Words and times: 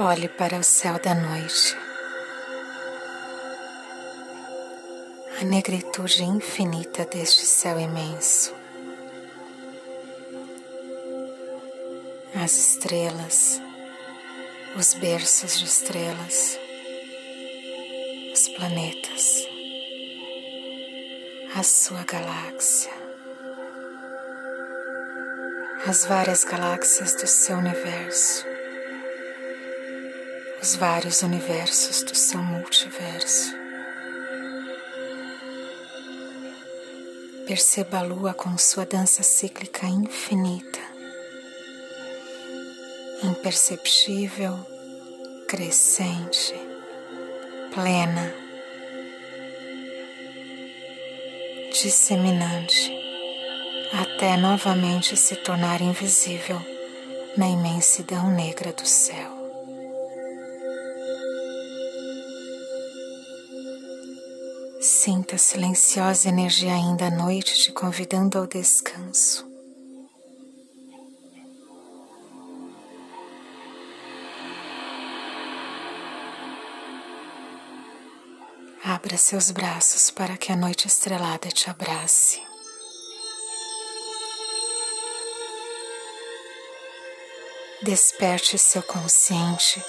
Olhe 0.00 0.28
para 0.28 0.56
o 0.56 0.62
céu 0.62 0.96
da 1.00 1.12
noite. 1.12 1.76
A 5.40 5.44
negritude 5.44 6.22
infinita 6.22 7.04
deste 7.04 7.44
céu 7.44 7.80
imenso. 7.80 8.54
As 12.32 12.56
estrelas, 12.56 13.60
os 14.76 14.94
berços 14.94 15.58
de 15.58 15.64
estrelas, 15.64 16.56
os 18.32 18.48
planetas, 18.50 19.48
a 21.56 21.62
sua 21.64 22.04
galáxia, 22.04 22.92
as 25.88 26.06
várias 26.06 26.44
galáxias 26.44 27.14
do 27.16 27.26
seu 27.26 27.56
universo 27.58 28.57
os 30.60 30.74
vários 30.74 31.22
universos 31.22 32.02
do 32.02 32.14
seu 32.14 32.42
multiverso. 32.42 33.54
Perceba 37.46 37.98
a 37.98 38.02
lua 38.02 38.34
com 38.34 38.58
sua 38.58 38.84
dança 38.84 39.22
cíclica 39.22 39.86
infinita, 39.86 40.80
imperceptível, 43.22 44.58
crescente, 45.46 46.54
plena, 47.72 48.34
disseminante, 51.72 52.92
até 53.92 54.36
novamente 54.36 55.16
se 55.16 55.36
tornar 55.36 55.80
invisível 55.80 56.60
na 57.36 57.48
imensidão 57.48 58.30
negra 58.30 58.72
do 58.72 58.86
céu. 58.86 59.37
Sinta 65.08 65.36
a 65.36 65.38
silenciosa 65.38 66.28
energia 66.28 66.70
ainda 66.70 67.06
à 67.06 67.10
noite 67.10 67.54
te 67.54 67.72
convidando 67.72 68.36
ao 68.36 68.46
descanso. 68.46 69.50
Abra 78.84 79.16
seus 79.16 79.50
braços 79.50 80.10
para 80.10 80.36
que 80.36 80.52
a 80.52 80.56
noite 80.56 80.86
estrelada 80.86 81.48
te 81.48 81.70
abrace. 81.70 82.42
Desperte 87.80 88.58
seu 88.58 88.82
consciente 88.82 89.82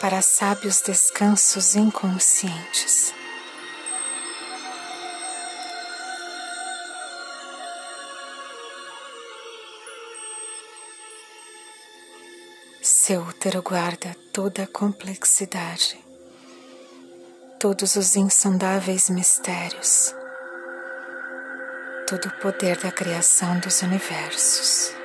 para 0.00 0.20
sábios 0.20 0.80
descansos 0.80 1.76
inconscientes. 1.76 3.21
Seu 13.04 13.20
útero 13.20 13.60
guarda 13.62 14.14
toda 14.32 14.62
a 14.62 14.66
complexidade, 14.68 15.98
todos 17.58 17.96
os 17.96 18.14
insondáveis 18.14 19.10
mistérios, 19.10 20.14
todo 22.06 22.26
o 22.26 22.40
poder 22.40 22.78
da 22.78 22.92
criação 22.92 23.58
dos 23.58 23.82
universos. 23.82 25.01